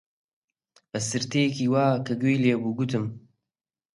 [0.91, 3.05] بە سرتەیەکی وا کە گوێی لێ بێ گوتم: